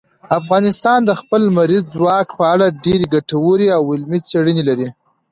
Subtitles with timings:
[0.39, 4.89] افغانستان د خپل لمریز ځواک په اړه ډېرې ګټورې او علمي څېړنې لري.